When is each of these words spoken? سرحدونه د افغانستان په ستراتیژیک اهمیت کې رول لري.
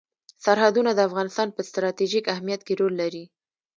سرحدونه 0.45 0.91
د 0.93 0.99
افغانستان 1.09 1.47
په 1.53 1.61
ستراتیژیک 1.69 2.25
اهمیت 2.33 2.61
کې 2.67 2.73
رول 2.79 2.93
لري. 3.01 3.25